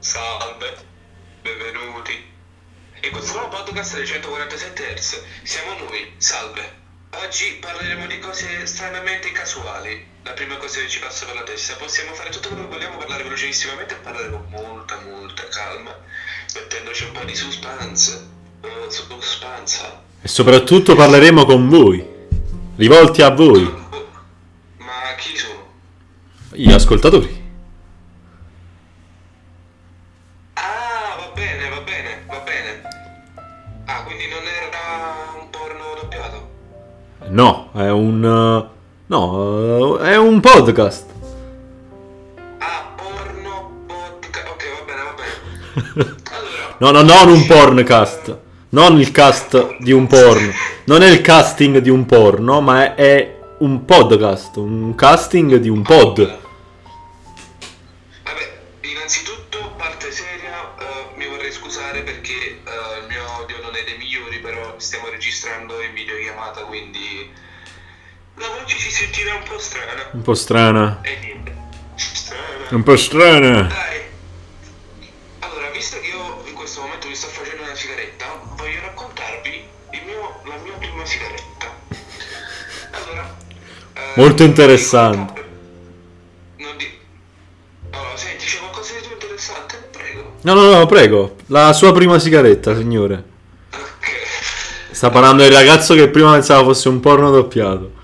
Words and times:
Salve, 0.00 0.76
benvenuti. 1.42 2.12
In 3.02 3.10
questo 3.10 3.32
nuovo 3.38 3.56
podcast 3.56 3.96
dei 3.96 4.06
147 4.06 4.94
Hz 4.94 5.22
siamo 5.42 5.78
noi, 5.78 6.12
salve. 6.16 6.78
Oggi 7.22 7.58
parleremo 7.60 8.06
di 8.06 8.18
cose 8.18 8.64
stranamente 8.66 9.30
casuali. 9.32 10.06
La 10.22 10.32
prima 10.32 10.56
cosa 10.56 10.80
che 10.80 10.88
ci 10.88 11.00
passa 11.00 11.26
per 11.26 11.34
la 11.34 11.42
testa, 11.42 11.74
possiamo 11.76 12.14
fare 12.14 12.30
tutto 12.30 12.48
quello 12.48 12.68
che 12.68 12.74
vogliamo, 12.76 12.96
parlare 12.98 13.22
velocissimamente 13.24 13.94
e 13.94 13.98
parlare 13.98 14.30
con 14.30 14.46
molta, 14.50 14.98
molta 15.00 15.46
calma, 15.48 15.94
mettendoci 16.54 17.04
un 17.04 17.12
po' 17.12 17.24
di 17.24 17.34
suspense. 17.34 18.28
Oh, 18.62 18.90
suspensa. 18.90 20.02
E 20.22 20.28
soprattutto 20.28 20.94
parleremo 20.94 21.44
con 21.44 21.68
voi, 21.68 22.06
rivolti 22.76 23.22
a 23.22 23.30
voi, 23.30 23.62
Ma 24.78 25.14
chi 25.16 25.36
sono? 25.36 25.72
gli 26.52 26.70
ascoltatori. 26.72 27.39
No, 37.30 37.70
è 37.74 37.88
un... 37.88 38.66
No, 39.06 39.96
è 39.98 40.16
un 40.16 40.40
podcast. 40.40 41.06
Ah, 42.58 42.92
porno 42.96 43.70
podcast. 43.86 44.48
Ok, 44.48 44.64
va 44.74 44.84
bene, 44.84 45.02
va 45.04 46.02
bene. 46.02 46.16
Allora, 46.78 47.02
No, 47.02 47.02
no, 47.02 47.02
non 47.02 47.32
un 47.34 47.46
porncast. 47.46 48.38
Non 48.70 48.98
il 48.98 49.12
cast 49.12 49.76
di 49.78 49.92
un 49.92 50.08
porno. 50.08 50.50
Non 50.84 51.02
è 51.02 51.08
il 51.08 51.20
casting 51.20 51.78
di 51.78 51.90
un 51.90 52.04
porno, 52.04 52.60
ma 52.60 52.94
è, 52.94 52.94
è 52.94 53.38
un 53.58 53.84
podcast. 53.84 54.56
Un 54.56 54.94
casting 54.96 55.56
di 55.56 55.68
un 55.68 55.82
pod. 55.82 56.38
Sentirà 69.00 69.34
un 69.34 69.42
po' 69.48 69.58
strana. 69.58 70.08
Un 70.12 70.22
po' 70.22 70.34
strana. 70.34 70.98
E 71.02 71.18
niente. 71.22 71.54
Strana. 71.94 72.66
Un 72.70 72.82
po' 72.82 72.96
strana. 72.96 73.62
Dai. 73.62 74.00
Allora, 75.38 75.70
visto 75.70 75.98
che 76.00 76.06
io 76.08 76.42
in 76.46 76.54
questo 76.54 76.82
momento 76.82 77.08
mi 77.08 77.14
sto 77.14 77.28
facendo 77.28 77.62
una 77.62 77.74
sigaretta, 77.74 78.26
voglio 78.56 78.80
raccontarvi 78.82 79.64
il 79.92 80.00
mio- 80.04 80.40
la 80.44 80.56
mia 80.62 80.72
prima 80.78 81.04
sigaretta. 81.06 81.66
Allora, 82.90 83.36
eh, 83.94 84.00
Molto 84.16 84.42
interessante. 84.42 85.44
Non 86.58 86.76
di... 86.76 86.98
Allora, 87.90 88.16
senti, 88.16 88.44
c'è 88.44 88.58
qualcosa 88.58 88.92
di 88.94 89.00
più 89.00 89.12
interessante? 89.12 89.76
Prego. 89.90 90.34
No, 90.42 90.52
no, 90.52 90.70
no, 90.70 90.84
prego. 90.84 91.36
La 91.46 91.72
sua 91.72 91.92
prima 91.92 92.18
sigaretta, 92.18 92.76
signore. 92.76 93.24
Sta 94.90 95.08
parlando 95.08 95.42
del 95.42 95.52
ragazzo 95.52 95.94
che 95.94 96.08
prima 96.08 96.32
pensava 96.32 96.62
fosse 96.64 96.90
un 96.90 97.00
porno 97.00 97.30
doppiato. 97.30 97.98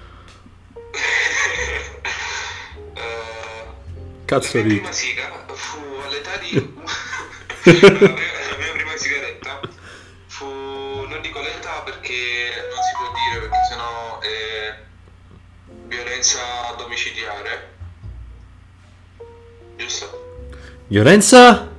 Cazzo 4.27 4.56
la 4.56 4.64
mia 4.64 4.72
di... 4.72 4.78
prima 4.80 4.92
siga 4.92 5.44
fu 5.55 5.78
all'età 6.05 6.36
di... 6.38 6.50
la, 7.62 7.91
mia, 7.92 8.08
la 8.10 8.56
mia 8.58 8.72
prima 8.72 8.96
sigaretta 8.96 9.60
fu... 10.27 10.44
Non 10.44 11.20
dico 11.22 11.41
l'età 11.41 11.82
perché 11.84 12.12
non 12.69 12.82
si 12.82 12.92
può 12.97 13.12
dire 13.14 13.47
perché 13.47 13.56
sennò 13.70 14.19
è 14.19 14.78
violenza 15.86 16.41
domiciliare. 16.77 17.74
Giusto? 19.77 20.41
Violenza? 20.88 21.70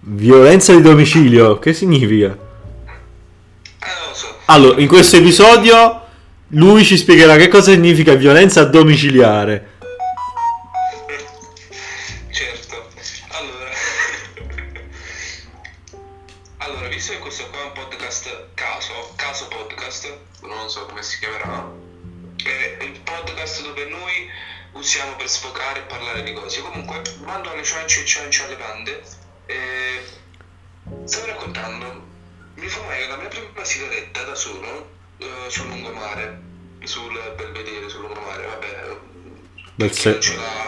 Violenza 0.00 0.74
di 0.74 0.82
domicilio. 0.82 1.60
Che 1.60 1.72
significa? 1.72 2.26
Eh, 2.26 2.36
non 2.86 4.08
lo 4.08 4.14
so. 4.14 4.38
Allora, 4.46 4.80
in 4.80 4.88
questo 4.88 5.16
episodio 5.16 6.05
lui 6.50 6.84
ci 6.84 6.96
spiegherà 6.96 7.36
che 7.36 7.48
cosa 7.48 7.72
significa 7.72 8.14
violenza 8.14 8.64
domiciliare. 8.64 9.74
Certo. 12.30 12.88
Allora... 13.30 13.70
allora, 16.58 16.88
visto 16.88 17.12
che 17.12 17.18
questo 17.18 17.48
qua 17.50 17.62
è 17.62 17.64
un 17.64 17.72
podcast 17.72 18.46
caso, 18.54 19.12
caso 19.16 19.48
podcast, 19.48 20.16
non 20.42 20.68
so 20.68 20.86
come 20.86 21.02
si 21.02 21.18
chiamerà, 21.18 21.68
è 22.44 22.84
il 22.84 23.00
podcast 23.00 23.62
dove 23.62 23.84
noi 23.86 24.30
usiamo 24.74 25.16
per 25.16 25.28
sfogare 25.28 25.80
e 25.80 25.82
parlare 25.82 26.22
di 26.22 26.32
cose. 26.32 26.60
Comunque, 26.60 27.02
mando 27.24 27.50
alle 27.50 27.64
ciance 27.64 28.02
e 28.02 28.04
ciance 28.04 28.44
alle 28.44 28.56
bande, 28.56 29.02
e 29.46 30.00
stavo 31.06 31.26
raccontando, 31.26 32.04
mi 32.54 32.68
fumai 32.68 33.08
la 33.08 33.16
mia 33.16 33.28
prima 33.28 33.64
sigaretta 33.64 34.22
da 34.22 34.34
solo 34.36 34.94
eh, 35.18 35.26
sul 35.48 35.66
lungomare, 35.68 36.40
sul 36.84 37.12
Belvedere, 37.36 37.88
sul 37.88 38.00
lungomare, 38.02 38.46
vabbè. 38.46 38.96
Bel, 39.74 39.92
se- 39.92 40.18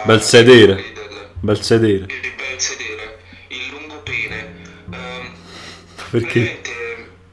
bel 0.04 0.22
sedere. 0.22 0.74
del- 0.74 1.28
Bel 1.40 1.62
sedere. 1.62 2.04
il 2.12 2.32
bel 2.36 2.60
sedere, 2.60 3.18
il 3.48 3.66
lungo 3.70 4.00
pene. 4.02 4.56
Ehm, 4.92 5.32
Perché? 6.10 6.60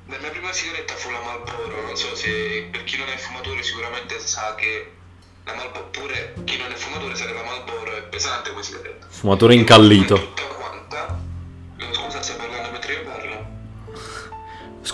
la 0.07 0.17
mia 0.19 0.29
prima 0.29 0.51
sigaretta 0.53 0.93
fu 0.95 1.09
la 1.11 1.19
Marlboro, 1.21 1.81
non 1.81 1.95
so 1.97 2.13
se 2.15 2.67
per 2.71 2.83
chi 2.83 2.97
non 2.97 3.07
è 3.09 3.17
fumatore 3.17 3.63
sicuramente 3.63 4.19
sa 4.19 4.55
che 4.55 4.91
la 5.45 5.53
Marlboro, 5.55 5.85
pure 5.91 6.33
chi 6.43 6.57
non 6.57 6.71
è 6.71 6.75
fumatore 6.75 7.15
sa 7.15 7.25
che 7.25 7.33
la 7.33 7.43
Marlboro 7.43 7.95
è 7.95 8.03
pesante 8.03 8.49
come 8.51 8.63
sigaretta. 8.63 9.07
Fumatore 9.09 9.55
incallito. 9.55 10.33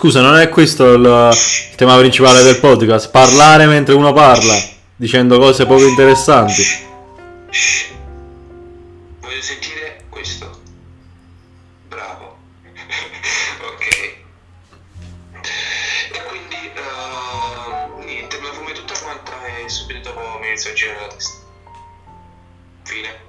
Scusa, 0.02 0.20
non 0.20 0.34
è 0.34 0.48
questo 0.48 0.94
il, 0.94 1.30
il 1.30 1.76
tema 1.76 1.96
principale 1.96 2.42
del 2.42 2.58
podcast? 2.58 3.08
Parlare 3.10 3.66
mentre 3.66 3.94
uno 3.94 4.12
parla, 4.12 4.52
dicendo 4.96 5.38
cose 5.38 5.64
poco 5.64 5.86
interessanti. 5.86 6.64
Voglio 9.20 9.40
sentire 9.40 10.02
questo. 10.08 10.58
Bravo. 11.86 12.36
ok. 13.74 13.86
E 15.36 16.22
quindi, 16.26 16.56
eh, 16.56 18.04
niente, 18.04 18.38
me 18.40 18.46
la 18.48 18.52
fumai 18.54 18.74
tutta 18.74 18.94
quanta 19.04 19.30
e 19.64 19.68
subito 19.68 20.08
dopo 20.08 20.38
mi 20.40 20.48
iniziò 20.48 20.70
a 20.70 20.74
girare 20.74 21.00
la 21.00 21.06
testa. 21.06 21.38
Fine. 22.82 23.20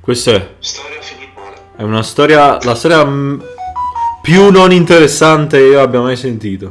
Questa 0.00 0.32
è, 0.32 0.54
Storia 0.58 1.00
finita 1.00 1.40
male. 1.40 1.56
è 1.76 1.82
una 1.82 2.02
storia, 2.02 2.58
la 2.62 2.74
storia 2.74 3.04
mm, 3.04 3.40
più 4.28 4.50
non 4.50 4.72
interessante 4.72 5.58
io 5.58 5.80
abbia 5.80 6.00
mai 6.00 6.14
sentito. 6.14 6.70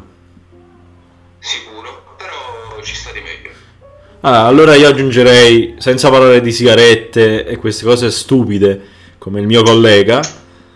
Sicuro, 1.40 2.04
però 2.16 2.80
ci 2.84 2.94
sta 2.94 3.12
di 3.12 3.20
meglio. 3.20 3.50
Ah, 4.20 4.46
allora 4.46 4.76
io 4.76 4.88
aggiungerei, 4.88 5.74
senza 5.80 6.12
parlare 6.12 6.40
di 6.42 6.52
sigarette 6.52 7.48
e 7.48 7.58
queste 7.58 7.84
cose 7.84 8.12
stupide, 8.12 8.80
come 9.18 9.40
il 9.40 9.48
mio 9.48 9.64
collega, 9.64 10.22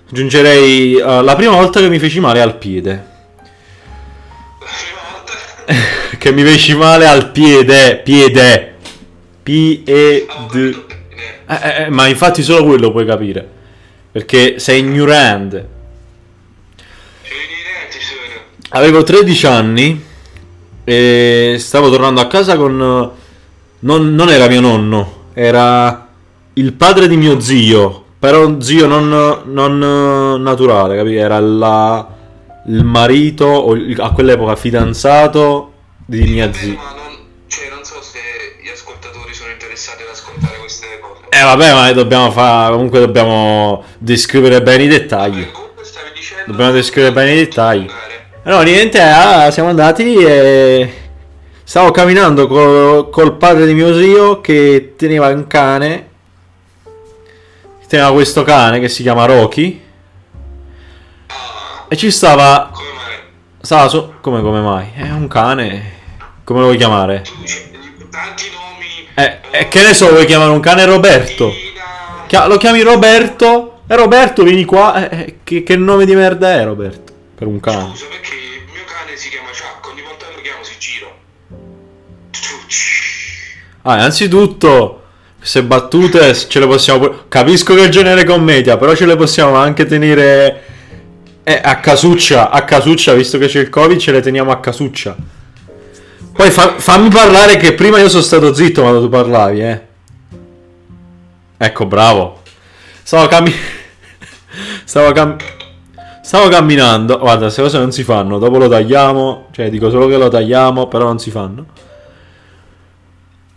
aggiungerei 0.09 0.95
eh, 0.95 1.21
la 1.21 1.35
prima 1.35 1.53
volta 1.53 1.79
che 1.79 1.87
mi 1.87 1.99
feci 1.99 2.19
male 2.19 2.41
al 2.41 2.57
piede. 2.57 3.05
La 4.57 4.65
prima 4.65 5.01
volta... 5.13 6.17
che 6.17 6.31
mi 6.31 6.43
feci 6.43 6.75
male 6.75 7.05
al 7.05 7.29
piede, 7.29 7.97
piede. 8.03 8.73
P-E-D. 9.43 10.25
Capito 10.25 10.85
bene. 11.45 11.45
Eh, 11.45 11.83
eh, 11.83 11.89
ma 11.91 12.07
infatti 12.07 12.41
solo 12.41 12.65
quello 12.65 12.89
puoi 12.89 13.05
capire. 13.05 13.47
Perché 14.11 14.57
sei 14.57 14.79
ignorante. 14.79 15.79
Avevo 18.73 19.03
13 19.03 19.45
anni 19.47 20.03
e 20.83 21.55
stavo 21.59 21.89
tornando 21.89 22.21
a 22.21 22.27
casa 22.27 22.55
con... 22.57 23.11
Non, 23.83 24.13
non 24.13 24.29
era 24.29 24.47
mio 24.47 24.61
nonno, 24.61 25.29
era 25.33 26.07
il 26.53 26.73
padre 26.73 27.07
di 27.07 27.17
mio 27.17 27.39
zio, 27.39 28.05
però 28.19 28.45
un 28.45 28.61
zio 28.61 28.85
non, 28.85 29.41
non 29.45 30.41
naturale, 30.43 30.95
capi? 30.97 31.15
Era 31.15 31.39
la- 31.39 32.07
il 32.67 32.83
marito, 32.83 33.45
o 33.45 33.73
il- 33.73 33.99
a 33.99 34.11
quell'epoca 34.11 34.55
fidanzato 34.55 35.71
di 36.05 36.21
mia 36.27 36.53
zia. 36.53 36.73
Ma 36.75 36.93
non, 36.95 37.17
cioè, 37.47 37.69
non 37.73 37.83
so 37.83 37.95
se 38.03 38.19
gli 38.63 38.69
ascoltatori 38.69 39.33
sono 39.33 39.49
interessati 39.49 40.03
ad 40.03 40.09
ascoltare 40.11 40.57
queste 40.59 40.85
cose. 41.01 41.21
Eh 41.29 41.41
vabbè, 41.43 41.73
ma 41.73 41.91
dobbiamo 41.93 42.29
fare. 42.29 42.73
Comunque 42.73 42.99
dobbiamo 42.99 43.83
descrivere 43.97 44.61
bene 44.61 44.83
i 44.83 44.87
dettagli. 44.87 45.39
Vabbè, 45.39 45.51
comunque 45.51 45.83
stavi 45.85 46.09
dicendo... 46.13 46.51
Dobbiamo 46.51 46.71
descrivere 46.73 47.13
bene 47.13 47.31
i 47.33 47.35
dettagli. 47.37 47.89
No, 48.43 48.61
niente, 48.63 48.99
ah, 48.99 49.51
siamo 49.51 49.69
andati 49.69 50.15
e. 50.15 50.93
Stavo 51.63 51.91
camminando 51.91 52.47
col, 52.47 53.11
col 53.11 53.37
padre 53.37 53.67
di 53.67 53.75
mio 53.75 53.95
zio 53.95 54.41
che 54.41 54.95
teneva 54.97 55.27
un 55.27 55.45
cane. 55.45 56.09
Teneva 57.87 58.11
questo 58.11 58.41
cane 58.41 58.79
che 58.79 58.89
si 58.89 59.03
chiama 59.03 59.25
Rocky. 59.25 59.79
E 61.87 61.95
ci 61.95 62.09
stava. 62.09 62.71
come 62.73 62.89
mai? 62.95 63.15
Stava 63.61 63.87
su. 63.87 64.13
Come, 64.21 64.41
come 64.41 64.59
mai? 64.59 64.87
È 64.95 65.11
un 65.11 65.27
cane. 65.27 65.99
Come 66.43 66.59
lo 66.61 66.65
vuoi 66.65 66.77
chiamare? 66.77 67.23
Tanti 68.09 68.45
nomi... 68.51 69.07
Eh, 69.13 69.39
eh, 69.51 69.67
che 69.67 69.83
ne 69.83 69.93
so, 69.93 70.09
vuoi 70.09 70.25
chiamare 70.25 70.49
un 70.49 70.59
cane 70.59 70.83
Roberto? 70.85 71.53
Lo 72.47 72.57
chiami 72.57 72.81
Roberto? 72.81 73.81
E 73.85 73.95
Roberto, 73.95 74.41
vieni 74.41 74.65
qua. 74.65 75.09
Eh, 75.09 75.19
eh, 75.19 75.37
che, 75.43 75.61
che 75.61 75.75
nome 75.75 76.05
di 76.05 76.15
merda 76.15 76.53
è 76.53 76.63
Roberto? 76.63 77.10
Per 77.41 77.49
un 77.49 77.59
cane. 77.59 77.89
Scusa, 77.89 78.05
perché 78.05 78.35
il 78.35 78.71
mio 78.71 78.83
cane 78.85 79.17
si 79.17 79.29
chiama 79.29 79.47
Chuck, 79.47 79.87
ogni 79.91 80.03
volta 80.03 80.27
che 80.27 80.35
lo 80.35 80.41
chiamo 80.41 80.63
si 80.63 80.75
gira. 80.77 81.07
Ah, 83.81 83.95
innanzitutto, 83.95 85.01
queste 85.39 85.63
battute 85.63 86.35
ce 86.35 86.59
le 86.59 86.67
possiamo... 86.67 87.23
Capisco 87.27 87.73
che 87.73 87.85
è 87.85 87.89
genere 87.89 88.25
commedia, 88.25 88.77
però 88.77 88.93
ce 88.93 89.07
le 89.07 89.15
possiamo 89.15 89.55
anche 89.55 89.87
tenere... 89.87 90.65
Eh, 91.43 91.59
a 91.63 91.79
casuccia, 91.79 92.51
a 92.51 92.63
casuccia, 92.63 93.15
visto 93.15 93.39
che 93.39 93.47
c'è 93.47 93.61
il 93.61 93.69
covid, 93.69 93.97
ce 93.97 94.11
le 94.11 94.21
teniamo 94.21 94.51
a 94.51 94.59
casuccia. 94.59 95.15
Poi 96.31 96.51
fa- 96.51 96.77
fammi 96.77 97.09
parlare 97.09 97.57
che 97.57 97.73
prima 97.73 97.97
io 97.97 98.07
sono 98.07 98.21
stato 98.21 98.53
zitto 98.53 98.81
quando 98.81 99.01
tu 99.01 99.09
parlavi, 99.09 99.61
eh. 99.63 99.81
Ecco, 101.57 101.87
bravo. 101.87 102.43
Stavo 103.01 103.25
cammi... 103.25 103.51
Stavo 104.85 105.11
cam... 105.11 105.37
Stavo 106.21 106.49
camminando. 106.49 107.17
Guarda, 107.17 107.43
queste 107.43 107.61
cose 107.61 107.77
non 107.77 107.91
si 107.91 108.03
fanno. 108.03 108.37
Dopo 108.37 108.57
lo 108.57 108.67
tagliamo. 108.67 109.47
Cioè, 109.51 109.69
dico 109.69 109.89
solo 109.89 110.07
che 110.07 110.17
lo 110.17 110.27
tagliamo, 110.29 110.87
però 110.87 111.05
non 111.05 111.19
si 111.19 111.31
fanno. 111.31 111.65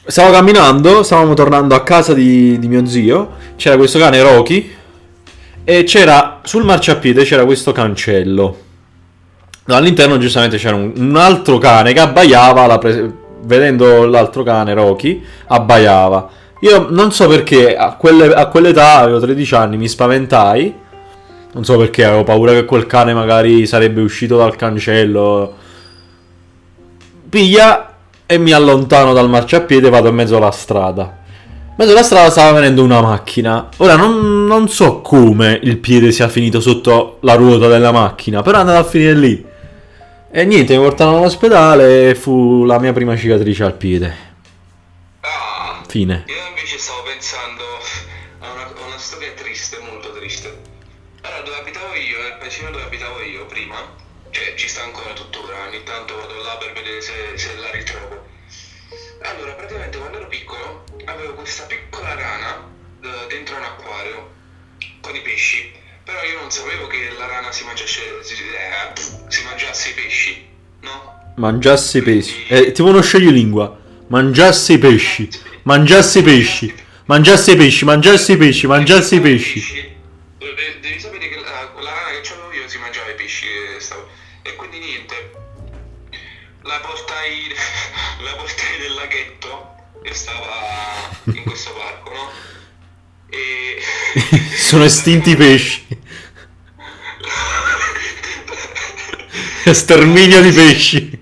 Stavo 0.06 0.32
camminando, 0.32 1.02
stavamo 1.02 1.34
tornando 1.34 1.75
a 1.75 1.82
casa 1.82 2.14
di, 2.14 2.58
di 2.58 2.69
mio 2.69 2.87
zio. 2.87 3.31
C'era 3.56 3.76
questo 3.76 3.99
cane 3.99 4.20
Rocky. 4.22 4.72
E 5.64 5.84
c'era 5.84 6.40
sul 6.43 6.64
marciapiede 6.64 7.25
c'era 7.25 7.44
questo 7.44 7.72
cancello. 7.72 8.58
No, 9.66 9.75
all'interno 9.75 10.19
giustamente 10.19 10.58
c'era 10.58 10.76
un, 10.76 10.93
un 10.94 11.16
altro 11.16 11.56
cane 11.58 11.93
che 11.93 12.00
abbaiava. 12.00 12.66
la 12.66 12.78
prese- 12.78 13.12
vedendo 13.44 14.06
l'altro 14.06 14.43
cane 14.43 14.75
Rocky, 14.75 15.22
abbaiava. 15.46 16.28
Io 16.61 16.87
non 16.90 17.12
so 17.12 17.28
perché 17.28 17.76
a, 17.76 17.94
quelle- 17.94 18.32
a 18.32 18.46
quell'età, 18.46 18.99
avevo 18.99 19.20
13 19.20 19.55
anni, 19.55 19.76
mi 19.76 19.88
spaventai. 19.88 20.82
Non 21.54 21.64
so 21.64 21.78
perché 21.78 22.04
avevo 22.04 22.24
paura 22.24 22.50
che 22.52 22.64
quel 22.64 22.86
cane 22.86 23.14
magari 23.14 23.64
sarebbe 23.64 24.00
uscito 24.00 24.36
dal 24.36 24.56
cancello. 24.56 25.54
Piglia 27.28 27.94
e 28.26 28.38
mi 28.38 28.50
allontano 28.50 29.12
dal 29.12 29.28
marciapiede 29.28 29.86
e 29.86 29.90
vado 29.90 30.08
in 30.08 30.16
mezzo 30.16 30.36
alla 30.36 30.50
strada. 30.50 31.22
In 31.68 31.74
mezzo 31.76 31.92
alla 31.92 32.02
strada 32.02 32.30
stava 32.30 32.52
venendo 32.58 32.82
una 32.82 33.00
macchina. 33.00 33.68
Ora 33.76 33.94
non, 33.94 34.46
non 34.46 34.68
so 34.68 35.00
come 35.00 35.60
il 35.62 35.78
piede 35.78 36.10
sia 36.10 36.28
finito 36.28 36.60
sotto 36.60 37.18
la 37.20 37.34
ruota 37.34 37.68
della 37.68 37.92
macchina, 37.92 38.42
però 38.42 38.56
è 38.56 38.60
andato 38.60 38.80
a 38.80 38.90
finire 38.90 39.14
lì. 39.14 39.46
E 40.32 40.44
niente, 40.44 40.76
mi 40.76 40.82
portarono 40.82 41.18
all'ospedale 41.18 42.10
e 42.10 42.14
fu 42.16 42.64
la 42.64 42.80
mia 42.80 42.92
prima 42.92 43.16
cicatrice 43.16 43.62
al 43.62 43.74
piede. 43.74 44.16
Ah, 45.20 45.82
Fine. 45.86 46.24
io 46.26 46.34
invece 46.48 46.78
stavo 46.78 47.02
pensando 47.04 47.62
a 48.40 48.52
una, 48.52 48.62
a 48.62 48.86
una 48.88 48.98
storia 48.98 49.30
triste, 49.36 49.78
molto 49.88 50.10
triste. 50.10 50.72
Allora, 51.25 51.41
dove 51.41 51.56
abitavo 51.56 51.94
io, 51.94 52.21
nel 52.21 52.37
paesino 52.38 52.71
dove 52.71 52.85
abitavo 52.85 53.23
io 53.23 53.47
prima, 53.47 53.97
cioè 54.31 54.55
ci 54.56 54.69
sta 54.69 54.82
ancora 54.82 55.15
tuttora, 55.15 55.67
ogni 55.67 55.82
tanto 55.82 56.15
vado 56.17 56.43
là 56.43 56.56
per 56.59 56.73
vedere 56.75 57.00
se, 57.00 57.12
se 57.35 57.56
la 57.56 57.71
ritrovo. 57.71 58.26
Allora, 59.23 59.53
praticamente 59.53 59.97
quando 59.97 60.19
ero 60.19 60.29
piccolo 60.29 60.85
avevo 61.06 61.32
questa 61.32 61.65
piccola 61.65 62.15
rana 62.15 62.69
eh, 63.03 63.26
dentro 63.29 63.56
un 63.56 63.62
acquario 63.62 64.32
con 65.00 65.15
i 65.17 65.23
pesci, 65.23 65.73
però 66.05 66.23
io 66.25 66.41
non 66.41 66.50
sapevo 66.50 66.87
che 66.88 67.09
la 67.17 67.26
rana 67.26 67.50
si 67.53 67.65
mangiasse, 67.65 68.00
si, 68.21 68.35
eh, 68.35 68.93
si 69.29 69.44
mangiasse 69.44 69.88
i 69.88 69.94
pesci, 69.94 70.47
no? 70.81 71.32
Mangiasse 71.37 71.99
i 71.99 72.03
pesci. 72.03 72.44
È 72.47 72.73
tipo 72.73 72.88
uno 72.88 73.00
scioglilingua. 73.00 73.81
Mangiasse 74.09 74.75
i 74.75 74.79
pesci. 74.79 75.26
Mangiasse 75.62 76.19
i 76.19 76.23
pesci. 76.23 76.75
Mangiasse 77.06 77.53
i 77.53 77.56
pesci. 77.56 77.85
Mangiasse 77.87 78.32
i 78.32 78.37
pesci. 78.37 78.67
Mangiasse 78.67 79.15
i 79.15 79.21
pesci. 79.21 79.93
Devi, 80.44 80.81
devi 80.81 81.00
sapere 81.00 81.29
che 81.29 81.41
la, 81.41 81.73
la 81.81 81.91
rana 81.91 82.20
che 82.20 82.32
avevo 82.32 82.52
io 82.52 82.69
si 82.69 82.76
mangiava 82.79 83.08
i 83.08 83.14
pesci 83.14 83.46
e, 83.46 83.81
stavo- 83.81 84.08
e 84.43 84.55
quindi 84.56 84.79
niente. 84.79 85.32
La 86.62 86.81
portai, 86.81 87.49
la 88.20 88.35
portai 88.35 88.79
del 88.79 88.93
laghetto 88.93 89.75
che 90.02 90.12
stava 90.12 91.11
in 91.25 91.43
questo 91.44 91.73
parco, 91.73 92.12
no? 92.12 92.31
E... 93.31 93.81
Sono 94.55 94.85
estinti 94.85 95.31
i 95.31 95.37
pesci. 95.37 95.87
Sterminio 99.73 100.43
di 100.43 100.52
pesci. 100.52 101.19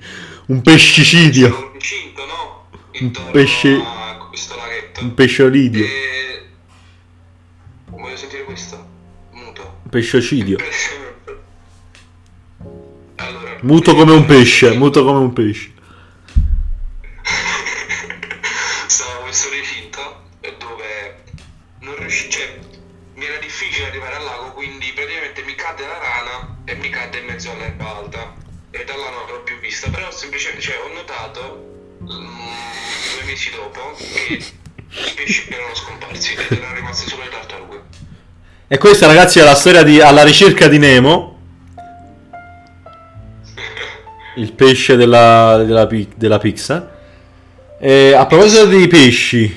Un 0.47 0.63
pescicidio. 0.63 1.47
Un 1.47 1.73
recinto, 1.75 2.27
no? 2.27 2.69
Intorno 2.93 3.31
pesce- 3.31 3.81
a 3.85 4.27
questo 4.29 4.57
laghetto. 4.57 5.01
Un 5.01 5.15
pesciolidio. 5.15 5.85
E... 5.85 6.47
Voglio 7.87 8.17
sentire 8.17 8.43
questo? 8.43 8.91
Muto. 9.33 9.81
Pesciocidio. 9.91 10.59
Allora, 13.17 13.59
Muto 13.63 13.95
come 13.95 14.13
un 14.13 14.25
pesce. 14.27 14.73
Muto 14.77 15.05
come 15.05 15.19
un 15.19 15.33
pesce. 15.33 15.73
stavo 18.87 19.23
questo 19.23 19.49
recinto 19.51 20.23
dove 20.59 21.23
non 21.81 21.97
riuscivo, 21.97 22.31
cioè 22.31 22.59
mi 23.15 23.25
era 23.25 23.39
difficile 23.39 23.87
arrivare 23.87 24.17
al 24.17 24.25
lago, 24.25 24.53
quindi 24.53 24.93
praticamente 24.95 25.43
mi 25.43 25.55
cadde 25.55 25.87
la 25.87 25.99
rana 25.99 26.59
e 26.65 26.75
mi 26.75 26.91
cadde 26.91 27.19
in 27.19 27.27
mezzo 27.27 27.51
all'erba 27.51 27.97
alta 27.97 28.35
e 28.71 28.85
da 28.85 28.97
là 28.97 29.11
non 29.11 29.27
l'ho 29.29 29.43
più 29.43 29.59
vista, 29.61 29.89
però 29.91 30.11
semplicemente 30.11 30.63
cioè, 30.63 30.79
ho 30.79 30.93
notato 30.93 31.99
mm, 32.03 32.07
due 32.09 33.25
mesi 33.25 33.51
dopo 33.51 33.95
che 33.97 34.35
i 34.35 35.13
pesci 35.15 35.51
erano 35.51 35.75
scomparsi 35.75 36.35
ed 36.35 36.53
erano 36.59 36.75
rimaste 36.75 37.09
solo 37.09 37.23
le 37.23 37.31
tartarughe. 37.31 38.02
E 38.73 38.79
questa, 38.79 39.07
ragazzi, 39.07 39.39
è 39.39 39.43
la 39.45 39.55
storia 39.55 39.83
di 39.83 40.01
Alla 40.01 40.23
ricerca 40.23 40.67
di 40.67 40.79
Nemo. 40.79 41.37
Il 44.37 44.55
pesce 44.55 44.97
della, 44.97 45.63
della, 45.63 45.87
della 46.17 46.39
Pixar. 46.39 46.91
E 47.79 48.15
a 48.15 48.25
proposito 48.25 48.65
di 48.65 48.87
pesci, 48.87 49.55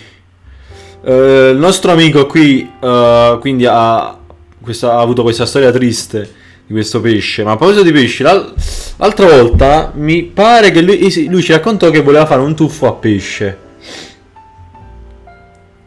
eh, 1.01 1.49
il 1.53 1.57
nostro 1.57 1.93
amico 1.93 2.25
qui, 2.25 2.69
eh, 2.77 3.37
quindi 3.39 3.65
ha, 3.65 4.17
questa- 4.61 4.95
ha 4.95 4.99
avuto 4.99 5.23
questa 5.23 5.45
storia 5.45 5.71
triste 5.71 6.33
di 6.65 6.73
questo 6.73 6.99
pesce. 6.99 7.45
Ma 7.45 7.51
a 7.51 7.55
proposito 7.55 7.83
di 7.83 7.93
pesci, 7.93 8.21
l'al- 8.21 8.53
l'altra 8.97 9.27
volta 9.27 9.93
mi 9.95 10.23
pare 10.23 10.71
che 10.71 10.81
lui, 10.81 11.29
lui 11.29 11.41
ci 11.41 11.53
raccontò 11.53 11.89
che 11.89 12.01
voleva 12.01 12.25
fare 12.25 12.41
un 12.41 12.53
tuffo 12.53 12.85
a 12.85 12.91
pesce. 12.91 13.59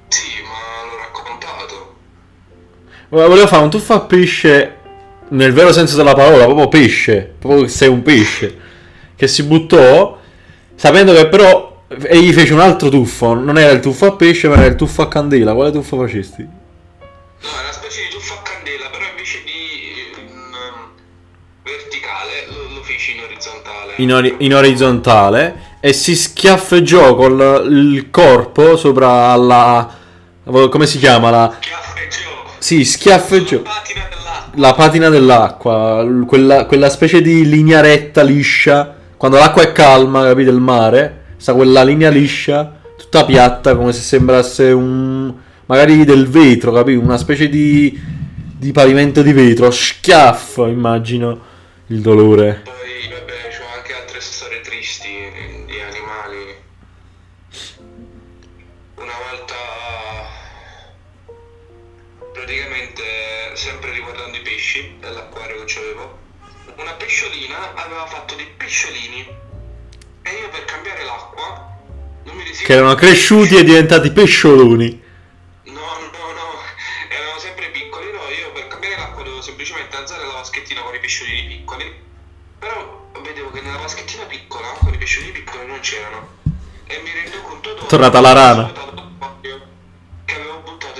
Sì, 0.09 0.29
ma 0.45 0.89
l'ho 0.89 0.97
raccontato. 0.97 1.97
Voleva 3.09 3.47
fare 3.47 3.63
un 3.63 3.71
tuffo 3.71 3.95
a 3.95 4.01
pesce 4.01 4.77
nel 5.29 5.53
vero 5.53 5.73
senso 5.73 5.97
della 5.97 6.15
parola, 6.15 6.45
proprio 6.45 6.69
pesce, 6.69 7.35
proprio 7.39 7.63
che 7.63 7.69
sei 7.69 7.89
un 7.89 8.03
pesce. 8.03 8.57
Che 9.17 9.27
si 9.27 9.43
buttò, 9.43 10.19
sapendo 10.75 11.13
che 11.13 11.27
però 11.27 11.69
e 11.89 12.21
gli 12.21 12.33
fece 12.33 12.53
un 12.53 12.61
altro 12.61 12.89
tuffo. 12.89 13.35
Non 13.35 13.59
era 13.59 13.73
il 13.73 13.81
tuffo 13.81 14.07
a 14.07 14.13
pesce, 14.13 14.49
ma 14.49 14.57
era 14.57 14.67
il 14.67 14.77
tuffo 14.77 15.03
a 15.03 15.09
candela. 15.09 15.55
Quale 15.55 15.73
tuffo 15.73 15.97
facesti? 15.97 16.43
No, 16.43 17.49
è 17.49 17.63
una 17.63 17.73
specie 17.73 18.03
di 18.03 18.09
tuffo 18.11 18.35
a 18.35 18.43
candela, 18.43 18.89
però 18.91 19.05
invece 19.11 19.43
di 19.45 20.21
in, 20.21 20.35
um, 20.35 20.91
verticale 21.63 22.47
lo, 22.49 22.75
lo 22.75 22.83
feci 22.83 23.13
in 23.13 23.23
orizzontale. 23.23 23.95
In, 23.97 24.13
ori- 24.13 24.35
in 24.39 24.55
orizzontale 24.55 25.77
e 25.81 25.93
si 25.93 26.15
schiaffeggiò 26.15 27.15
con 27.15 27.67
il 27.71 28.11
corpo 28.11 28.77
sopra 28.77 29.31
alla. 29.31 29.97
come 30.45 30.87
si 30.87 30.99
chiama? 30.99 31.31
La, 31.31 31.57
Schiaffeggiò. 31.59 32.38
Sì, 32.59 32.85
schiaffeggiò. 32.85 33.59
Sulla 33.59 33.65
patina 33.65 34.09
dell'acqua. 34.09 34.61
La 34.61 34.75
patina 34.75 35.09
dell'acqua, 35.09 36.25
quella, 36.27 36.67
quella 36.67 36.91
specie 36.91 37.21
di 37.21 37.49
linea 37.49 37.81
retta 37.81 38.23
liscia. 38.23 38.95
Quando 39.17 39.39
l'acqua 39.39 39.63
è 39.63 39.73
calma, 39.73 40.25
capite? 40.25 40.51
Il 40.51 40.61
mare, 40.61 41.25
sta 41.37 41.55
quella 41.55 41.83
linea 41.83 42.11
liscia, 42.11 42.73
tutta 42.97 43.25
piatta, 43.25 43.77
come 43.77 43.93
se 43.93 44.01
sembrasse 44.01 44.71
un. 44.71 45.33
magari 45.67 46.05
del 46.05 46.29
vetro, 46.29 46.73
capito? 46.73 47.01
Una 47.01 47.19
specie 47.19 47.49
di. 47.49 47.99
di 48.59 48.73
pavimento 48.73 49.23
di 49.23 49.33
vetro. 49.33 49.71
Schiaffo, 49.71 50.67
immagino 50.67 51.41
il 51.89 52.01
dolore. 52.01 52.63
Praticamente, 62.49 63.03
sempre 63.53 63.93
riguardando 63.93 64.35
i 64.39 64.41
pesci 64.41 64.97
dell'acquario 65.01 65.65
che 65.65 65.79
avevo, 65.79 66.19
una 66.77 66.93
pesciolina 66.93 67.75
aveva 67.75 68.07
fatto 68.07 68.35
dei 68.37 68.49
pesciolini. 68.57 69.29
E 70.23 70.31
io 70.31 70.49
per 70.49 70.65
cambiare 70.65 71.05
l'acqua 71.05 71.77
non 72.25 72.37
mi 72.37 72.45
Che 72.45 72.73
erano 72.73 72.95
cresciuti 72.95 73.55
e 73.55 73.65
diventati 73.65 74.11
pescioloni. 74.11 75.03
No, 75.65 75.73
no, 75.75 76.33
no, 76.33 76.63
erano 77.11 77.39
sempre 77.39 77.69
piccoli, 77.69 78.13
no, 78.13 78.21
io 78.31 78.51
per 78.53 78.69
cambiare 78.69 78.97
l'acqua 78.97 79.23
dovevo 79.23 79.43
semplicemente 79.43 79.95
alzare 79.97 80.25
la 80.25 80.33
vaschettina 80.33 80.81
con 80.81 80.95
i 80.95 81.01
pesciolini 81.01 81.49
piccoli, 81.49 82.01
però 82.59 83.11
vedevo 83.23 83.51
che 83.51 83.61
nella 83.61 83.77
vaschettina 83.77 84.25
piccola, 84.25 84.69
con 84.81 84.95
i 84.95 84.97
pesciolini 84.97 85.33
piccoli 85.33 85.67
non 85.67 85.81
c'erano, 85.81 86.29
e 86.87 86.99
mi 87.03 87.13
rendo 87.13 87.43
conto 87.43 87.75
dopo 87.75 87.87
Tornata 87.87 88.21
la 88.21 88.33
rana. 88.33 88.88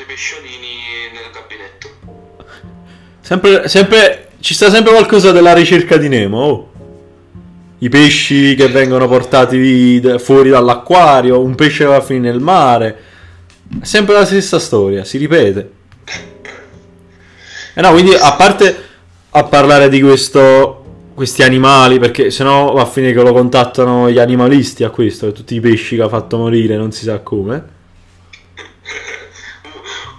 Pesciolini 0.09 1.13
nel 1.13 1.31
gabinetto. 1.31 1.89
Sempre, 3.21 3.69
sempre, 3.69 4.29
ci 4.41 4.55
sta 4.55 4.71
sempre 4.71 4.93
qualcosa 4.93 5.33
della 5.33 5.53
ricerca 5.53 5.99
di 5.99 6.09
Nemo. 6.09 6.39
oh. 6.39 6.73
I 7.81 7.91
pesci 7.91 8.55
che 8.55 8.69
vengono 8.69 9.07
portati 9.07 10.01
fuori 10.19 10.49
dall'acquario, 10.49 11.41
un 11.41 11.55
pesce 11.55 11.85
che 11.85 11.91
va 11.91 11.97
a 11.97 12.01
finire 12.01 12.33
nel 12.33 12.41
mare. 12.41 13.03
È 13.81 13.85
sempre 13.85 14.15
la 14.15 14.25
stessa 14.25 14.59
storia, 14.59 15.05
si 15.05 15.19
ripete. 15.19 15.73
E 17.75 17.81
no, 17.81 17.93
quindi 17.93 18.15
a 18.15 18.33
parte 18.33 18.87
a 19.31 19.45
parlare 19.45 19.91
di 19.91 20.01
questo, 20.01 20.85
questi 21.15 21.43
animali, 21.43 21.99
perché 21.99 22.31
sennò 22.31 22.73
va 22.73 22.83
a 22.83 22.87
finire 22.87 23.13
che 23.13 23.23
lo 23.23 23.33
contattano 23.33 24.11
gli 24.11 24.19
animalisti 24.19 24.83
a 24.83 24.91
questo, 24.91 25.31
tutti 25.33 25.55
i 25.55 25.61
pesci 25.61 25.97
che 25.97 26.03
ha 26.03 26.09
fatto 26.09 26.39
morire, 26.39 26.77
non 26.77 26.93
si 26.93 27.05
sa 27.05 27.21
come. 27.21 27.77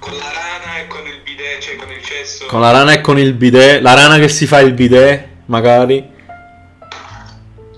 Con 0.10 0.18
la 0.18 0.32
rana 0.32 0.78
e 0.80 0.88
con 0.88 1.06
il 1.08 1.22
bidet, 1.24 1.60
cioè 1.60 1.76
con 1.76 1.92
il 1.92 2.04
cesso. 2.04 2.46
Con 2.48 2.62
la 2.62 2.72
rana 2.72 2.94
e 2.94 3.02
con 3.02 3.20
il 3.20 3.34
bidet, 3.34 3.82
la 3.82 3.94
rana 3.94 4.18
che 4.18 4.28
si 4.28 4.48
fa 4.48 4.60
il 4.60 4.74
bidet, 4.74 5.28
magari. 5.46 6.04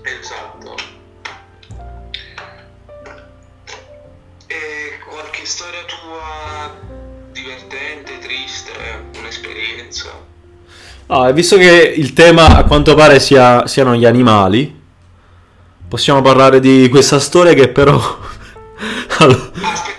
Esatto. 0.02 0.74
E 4.46 4.98
qualche 5.08 5.44
storia 5.44 5.80
tua 5.86 6.74
divertente, 7.32 8.18
triste, 8.18 8.72
un'esperienza? 9.18 10.10
E 11.06 11.32
visto 11.34 11.58
che 11.58 11.92
il 11.94 12.14
tema 12.14 12.56
a 12.56 12.64
quanto 12.64 12.94
pare 12.94 13.20
sia- 13.20 13.66
siano 13.66 13.94
gli 13.94 14.06
animali, 14.06 14.80
possiamo 15.86 16.22
parlare 16.22 16.58
di 16.58 16.88
questa 16.88 17.20
storia 17.20 17.52
che 17.52 17.68
però... 17.68 18.00
allora, 19.18 19.50
Ah, 19.60 19.91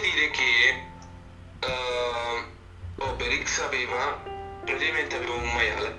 solamente 0.00 0.10
dire 0.14 0.30
che 0.30 1.66
ehm, 1.66 3.08
Obelix 3.10 3.60
aveva, 3.60 4.18
praticamente 4.64 5.16
aveva 5.16 5.34
un 5.34 5.52
maiale, 5.52 5.94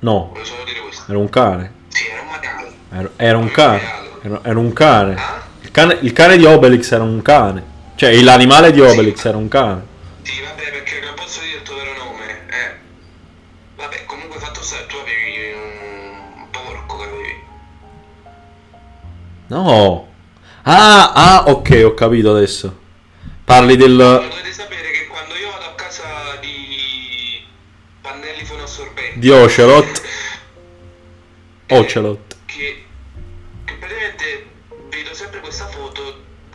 no, 0.00 0.30
voglio 0.32 0.44
solo 0.44 0.64
dire 0.64 0.80
questo. 0.80 1.10
era 1.10 1.18
un 1.18 1.28
cane. 1.28 1.72
Sì, 1.88 2.06
era 2.06 2.20
un 2.22 2.28
maiale. 2.28 2.72
Era, 2.90 3.10
era 3.16 3.38
un 3.38 3.50
cane. 3.50 3.82
Era, 4.22 4.40
era 4.42 4.58
un 4.58 4.72
cane. 4.72 5.14
Ah? 5.16 5.42
Il, 5.60 5.70
cane. 5.70 5.98
il 6.00 6.12
cane 6.12 6.36
di 6.36 6.44
Obelix 6.44 6.90
era 6.92 7.02
un 7.02 7.22
cane. 7.22 7.74
Cioè, 7.96 8.14
l'animale 8.22 8.72
di 8.72 8.80
Obelix 8.80 9.24
era 9.24 9.36
un 9.36 9.48
cane. 9.48 9.94
Sì, 10.22 10.40
vabbè, 10.42 10.70
perché 10.70 11.00
non 11.00 11.14
posso 11.14 11.40
dire 11.40 11.56
il 11.56 11.62
tuo 11.62 11.76
vero 11.76 11.92
nome, 11.96 12.46
eh. 12.48 12.74
Vabbè, 13.76 14.04
comunque 14.04 14.38
fatto 14.38 14.62
sta, 14.62 14.76
tu 14.86 14.96
avevi 14.96 15.52
un 15.52 16.50
porco 16.50 16.98
che 16.98 17.04
avevi. 17.04 17.44
No. 19.48 20.14
Ah, 20.68 21.12
ah, 21.12 21.44
ok, 21.46 21.82
ho 21.84 21.94
capito 21.94 22.30
adesso. 22.34 22.76
Parli 23.44 23.76
Ma 23.76 23.84
del... 23.84 23.96
dovete 23.96 24.50
sapere 24.50 24.90
che 24.90 25.06
quando 25.06 25.34
io 25.36 25.48
vado 25.48 25.66
a 25.66 25.74
casa 25.76 26.02
di 26.40 27.40
pannelli 28.00 28.44
fonoassorbenti 28.44 29.20
di 29.20 29.30
Ocelot. 29.30 30.02
Ocelot. 31.70 32.36
che, 32.46 32.84
che 33.64 33.74
praticamente 33.78 34.46
vedo 34.90 35.14
sempre 35.14 35.38
questa 35.38 35.66
foto 35.66 36.02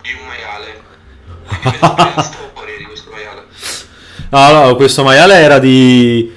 di 0.02 0.10
un 0.12 0.28
maiale. 0.28 0.82
Vedo 1.64 2.22
storia 2.22 2.78
di 2.78 2.84
questo 2.84 3.12
maiale. 3.12 3.44
Ah, 4.32 4.66
no, 4.66 4.76
questo 4.76 5.06
maiale 5.06 5.36
era 5.36 5.58
di... 5.58 6.30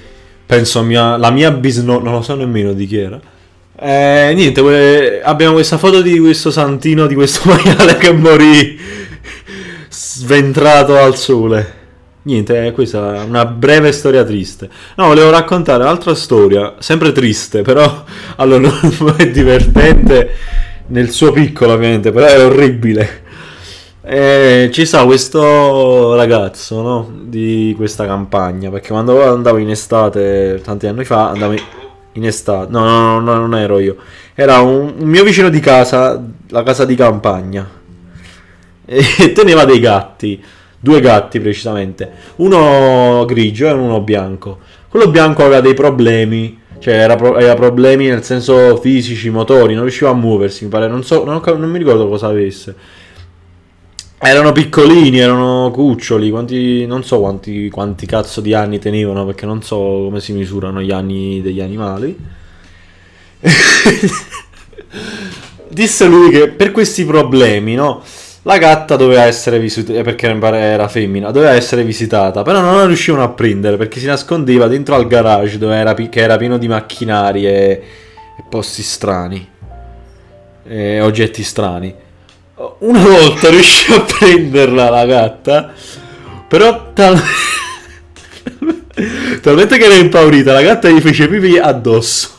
Penso 0.45 0.81
mia, 0.81 1.17
la 1.17 1.29
mia 1.29 1.51
bisnonna, 1.51 2.03
non 2.03 2.13
lo 2.13 2.21
so 2.21 2.35
nemmeno 2.35 2.71
di 2.71 2.87
chi 2.87 2.97
era. 2.97 3.19
Eh, 3.77 4.31
niente, 4.33 5.21
abbiamo 5.21 5.53
questa 5.53 5.77
foto 5.77 6.01
di 6.01 6.17
questo 6.19 6.49
santino, 6.49 7.07
di 7.07 7.15
questo 7.15 7.41
maiale 7.49 7.97
che 7.97 8.13
morì 8.13 8.79
sventrato 9.89 10.97
al 10.97 11.17
sole. 11.17 11.83
Niente, 12.23 12.67
eh, 12.67 12.71
questa 12.71 13.21
è 13.21 13.23
una 13.23 13.45
breve 13.45 13.91
storia 13.91 14.23
triste. 14.23 14.69
No, 14.95 15.07
volevo 15.07 15.29
raccontare 15.29 15.83
un'altra 15.83 16.15
storia, 16.15 16.75
sempre 16.79 17.11
triste, 17.11 17.61
però 17.61 18.03
allora 18.37 18.71
è 19.17 19.29
divertente 19.29 20.31
nel 20.87 21.11
suo 21.11 21.31
piccolo 21.31 21.73
ovviamente, 21.73 22.11
però 22.11 22.27
è 22.27 22.45
orribile. 22.45 23.23
Eh, 24.01 24.69
ci 24.71 24.85
sta 24.85 25.03
questo 25.03 26.15
ragazzo, 26.15 26.81
no? 26.81 27.11
Di 27.23 27.73
questa 27.75 28.05
campagna, 28.05 28.69
perché 28.69 28.89
quando 28.89 29.21
andavo 29.23 29.57
in 29.57 29.69
estate, 29.69 30.61
tanti 30.63 30.87
anni 30.87 31.03
fa, 31.03 31.29
andavo 31.29 31.53
in, 31.53 31.61
in 32.15 32.25
estate. 32.25 32.71
No, 32.71 32.83
no, 32.83 33.19
no, 33.19 33.19
no, 33.19 33.39
non 33.39 33.55
ero 33.55 33.79
io. 33.79 33.95
Era 34.33 34.59
un, 34.59 34.93
un 34.97 35.07
mio 35.07 35.23
vicino 35.23 35.49
di 35.49 35.59
casa, 35.59 36.21
la 36.49 36.63
casa 36.63 36.85
di 36.85 36.95
campagna. 36.95 37.67
E 38.85 39.31
teneva 39.33 39.65
dei 39.65 39.79
gatti, 39.79 40.41
due 40.79 40.99
gatti 40.99 41.39
precisamente. 41.39 42.11
Uno 42.37 43.23
grigio 43.25 43.67
e 43.67 43.71
uno 43.71 44.01
bianco. 44.01 44.59
Quello 44.89 45.09
bianco 45.09 45.43
aveva 45.43 45.61
dei 45.61 45.73
problemi. 45.73 46.61
Cioè, 46.77 46.93
era 46.93 47.15
pro- 47.15 47.35
aveva 47.35 47.55
problemi 47.55 48.07
nel 48.07 48.23
senso 48.23 48.77
fisici, 48.77 49.29
motori, 49.29 49.73
non 49.73 49.83
riusciva 49.83 50.09
a 50.09 50.13
muoversi. 50.13 50.65
Mi 50.65 50.69
pare, 50.69 50.87
non 50.87 51.03
so, 51.03 51.23
non, 51.23 51.41
non 51.43 51.69
mi 51.69 51.77
ricordo 51.77 52.07
cosa 52.07 52.27
avesse. 52.27 52.75
Erano 54.27 54.53
piccolini, 54.53 55.19
erano 55.19 55.69
cuccioli, 55.71 56.31
quanti, 56.31 56.87
non 56.87 57.03
so 57.03 57.19
quanti, 57.19 57.69
quanti 57.69 58.07
cazzo 58.07 58.41
di 58.41 58.55
anni 58.55 58.79
tenevano 58.79 59.23
perché 59.23 59.45
non 59.45 59.61
so 59.61 59.75
come 59.75 60.19
si 60.19 60.33
misurano 60.33 60.81
gli 60.81 60.89
anni 60.89 61.43
degli 61.43 61.61
animali. 61.61 62.17
Disse 65.69 66.07
lui 66.07 66.31
che 66.31 66.47
per 66.47 66.71
questi 66.71 67.05
problemi, 67.05 67.75
no? 67.75 68.01
La 68.41 68.57
gatta 68.57 68.95
doveva 68.95 69.25
essere 69.25 69.59
visitata, 69.59 70.01
perché 70.01 70.33
mi 70.33 70.39
pare 70.39 70.59
era 70.59 70.87
femmina, 70.87 71.29
doveva 71.29 71.53
essere 71.53 71.83
visitata, 71.83 72.41
però 72.41 72.61
non 72.61 72.77
la 72.77 72.87
riuscivano 72.87 73.23
a 73.23 73.29
prendere 73.29 73.77
perché 73.77 73.99
si 73.99 74.07
nascondeva 74.07 74.67
dentro 74.67 74.95
al 74.95 75.05
garage 75.05 75.63
era, 75.63 75.93
che 75.93 76.19
era 76.19 76.37
pieno 76.37 76.57
di 76.57 76.67
macchinari 76.67 77.45
e, 77.45 77.83
e 78.39 78.43
posti 78.49 78.81
strani, 78.81 79.47
e 80.67 81.01
oggetti 81.01 81.43
strani. 81.43 82.04
Una 82.57 83.01
volta 83.01 83.49
riuscì 83.49 83.91
a 83.91 84.01
prenderla 84.01 84.89
la 84.89 85.05
gatta, 85.05 85.73
però 86.47 86.93
tal- 86.93 87.21
talmente 89.41 89.77
che 89.77 89.83
era 89.83 89.95
impaurita, 89.95 90.53
la 90.53 90.61
gatta 90.61 90.87
gli 90.87 91.01
fece 91.01 91.27
pipì 91.27 91.57
addosso. 91.57 92.29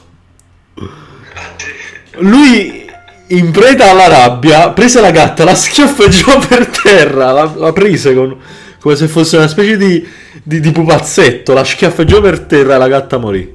Lui, 2.19 2.91
in 3.27 3.51
preda 3.51 3.91
alla 3.91 4.09
rabbia, 4.09 4.71
prese 4.71 5.03
la 5.03 5.11
gatta, 5.11 5.45
la 5.45 5.55
schiaffeggiò 5.55 6.39
per 6.39 6.67
terra, 6.67 7.33
la, 7.33 7.53
la 7.55 7.73
prese 7.73 8.15
con- 8.15 8.39
come 8.81 8.97
se 8.97 9.09
fosse 9.09 9.37
una 9.37 9.49
specie 9.49 9.77
di, 9.77 10.09
di, 10.43 10.61
di 10.61 10.73
pupazzetto, 10.73 11.53
la 11.53 11.65
schiaffeggiò 11.65 12.23
per 12.23 12.41
terra 12.41 12.77
e 12.77 12.79
la 12.79 12.89
gatta 12.89 13.19
morì. 13.19 13.55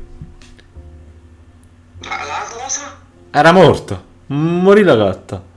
La 2.01 2.46
cosa? 2.53 2.98
Era 3.32 3.51
morta, 3.51 4.00
morì 4.27 4.84
la 4.84 4.96
gatta. 4.96 5.50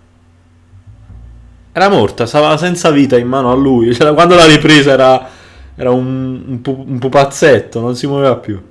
Era 1.77 1.89
morta, 1.89 2.25
stava 2.25 2.57
senza 2.57 2.93
vita 2.93 3.19
in 3.19 3.27
mano 3.27 3.51
a 3.51 3.55
lui. 3.57 3.93
Cioè, 3.97 4.15
quando 4.15 4.37
l'ha 4.37 4.47
ripresa 4.47 4.93
era, 4.93 5.29
era 5.75 5.91
un, 5.91 6.45
un, 6.47 6.63
pu- 6.63 6.85
un 6.87 7.01
pupazzetto, 7.01 7.81
non 7.81 7.97
si 7.97 8.07
muoveva 8.07 8.37
più. 8.37 8.63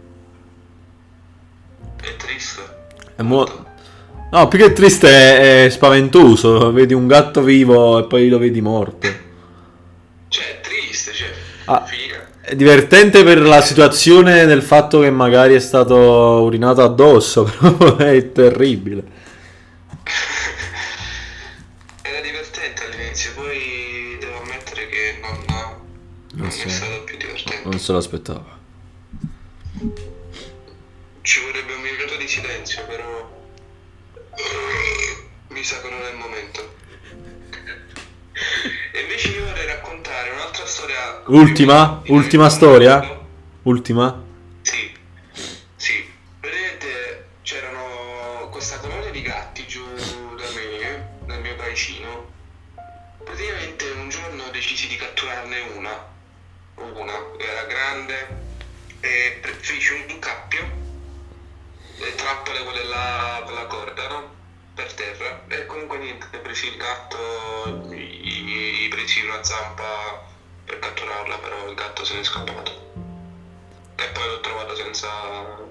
È 2.02 2.16
triste. 2.16 2.62
È 3.18 3.22
mo- 3.22 3.66
no, 4.32 4.48
più 4.48 4.58
che 4.58 4.72
triste 4.72 5.10
è, 5.10 5.66
è 5.66 5.70
spaventoso. 5.70 6.72
Vedi 6.72 6.94
un 6.94 7.08
gatto 7.08 7.42
vivo 7.42 8.00
e 8.00 8.06
poi 8.06 8.30
lo 8.30 8.38
vedi 8.38 8.62
morto. 8.62 9.06
Cioè, 10.30 10.46
è 10.46 10.62
triste, 10.62 11.12
cioè. 11.12 11.28
Ah. 11.66 11.86
È 12.40 12.56
divertente 12.56 13.26
per 13.26 13.42
la 13.42 13.62
situazione 13.62 14.46
del 14.46 14.62
fatto 14.62 15.02
che 15.02 15.10
magari 15.10 15.56
è 15.56 15.60
stato 15.60 15.98
urinato 16.44 16.82
addosso, 16.82 17.44
però 17.60 17.98
è 17.98 18.32
terribile. 18.32 19.04
non 26.44 26.52
sì. 26.52 26.68
è 26.68 26.70
stato 26.70 27.04
più 27.04 27.18
divertente. 27.18 27.70
Non 27.70 27.80
se 27.80 27.94
l'aspettava. 27.94 28.60
Ci 31.22 31.40
vorrebbe 31.40 31.74
un 31.74 31.82
minuto 31.82 32.18
di 32.18 32.28
silenzio, 32.28 32.86
però. 32.86 33.32
Mi 35.48 35.64
sa 35.64 35.80
che 35.82 35.90
non 35.90 36.02
è 36.02 36.10
il 36.10 36.18
momento. 36.18 36.76
E 38.92 39.00
invece 39.00 39.30
io 39.30 39.46
vorrei 39.46 39.68
raccontare 39.68 40.32
un'altra 40.32 40.66
storia. 40.66 41.24
Ultima? 41.28 42.02
Ultima 42.08 42.50
storia? 42.50 43.22
Ultima? 43.62 44.32
Feci 59.64 59.94
un 59.94 60.20
cappio, 60.20 60.60
le 61.98 62.16
trappole 62.16 62.64
quelle 62.64 62.84
là 62.84 63.42
con 63.46 63.54
la 63.54 63.66
corda, 63.66 64.08
no? 64.10 64.32
Per 64.76 64.92
terra. 64.94 65.42
E 65.48 65.66
comunque 65.68 66.00
niente, 66.00 66.28
presi 66.40 66.68
il 66.68 66.76
gatto, 66.76 67.88
gli, 67.90 67.96
gli 67.96 68.88
presi 68.90 69.22
un 69.22 69.42
zampa 69.42 70.28
per 70.66 70.80
catturarla, 70.80 71.38
però 71.38 71.70
il 71.70 71.76
gatto 71.76 72.04
se 72.04 72.16
n'è 72.16 72.24
scappato. 72.24 72.72
E 73.96 74.04
poi 74.12 74.28
l'ho 74.28 74.42
trovato 74.42 74.76
senza 74.76 75.08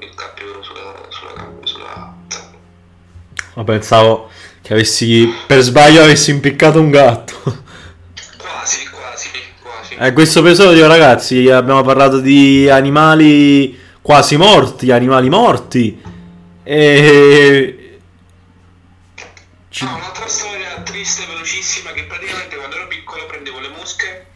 il 0.00 0.14
cappio 0.14 0.62
sulla, 0.62 0.94
sulla, 1.10 1.32
gamba- 1.34 1.66
sulla 1.66 2.14
zampa. 2.28 2.58
Ma 3.54 3.64
pensavo 3.64 4.30
che 4.62 4.72
avessi 4.72 5.30
per 5.46 5.60
sbaglio 5.60 6.02
avessi 6.02 6.30
impiccato 6.30 6.80
un 6.80 6.90
gatto. 6.90 7.42
Quasi, 8.38 8.88
quasi, 8.88 9.28
quasi. 9.60 9.94
Eh, 9.96 10.12
questo 10.14 10.38
episodio, 10.38 10.86
ragazzi, 10.86 11.50
abbiamo 11.50 11.82
parlato 11.82 12.20
di 12.20 12.70
animali 12.70 13.80
quasi 14.02 14.36
morti, 14.36 14.90
animali 14.90 15.28
morti. 15.28 16.02
E. 16.64 17.98
Ci- 19.68 19.84
Ah, 19.84 19.94
un'altra 19.94 20.26
storia 20.26 20.82
triste, 20.82 21.24
velocissima, 21.26 21.92
che 21.92 22.04
praticamente 22.04 22.56
quando 22.56 22.76
ero 22.76 22.86
piccolo 22.88 23.24
prendevo 23.26 23.58
le 23.60 23.68
mosche, 23.68 24.26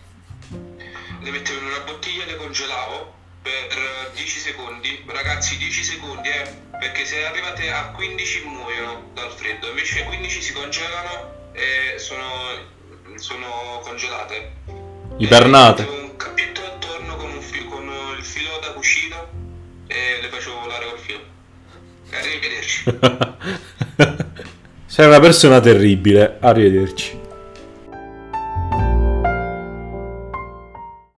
le 0.49 1.31
mettevo 1.31 1.59
in 1.59 1.67
una 1.67 1.81
bottiglia 1.81 2.23
e 2.25 2.27
le 2.27 2.37
congelavo 2.37 3.13
per 3.43 3.53
eh, 3.53 4.11
10 4.15 4.39
secondi. 4.39 5.03
Ragazzi, 5.07 5.57
10 5.59 5.83
secondi, 5.85 6.29
eh, 6.29 6.51
perché 6.81 7.05
se 7.05 7.27
arrivate 7.27 7.71
a 7.71 7.91
15 7.91 8.45
muoiono 8.47 9.11
dal 9.13 9.31
freddo, 9.33 9.69
invece 9.69 10.05
15 10.05 10.41
si 10.41 10.53
congelano 10.55 11.51
e 11.53 11.99
sono, 11.99 12.25
sono 13.17 13.81
congelate. 13.83 14.53
Ibernate. 15.19 15.96
E 19.97 20.21
le 20.21 20.29
facevo 20.29 20.61
volare 20.61 20.85
col 20.89 20.99
filo. 20.99 21.21
Arrivederci. 22.11 22.85
Sei 24.87 25.07
una 25.07 25.21
persona 25.21 25.61
terribile. 25.61 26.37
Arrivederci. 26.41 27.26